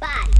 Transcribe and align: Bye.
Bye. 0.00 0.37